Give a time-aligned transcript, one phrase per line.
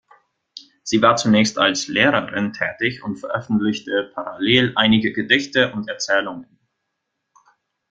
[0.81, 6.57] Sie war zunächst als Lehrerin tätig und veröffentlichte parallel einige Gedichte und Erzählungen.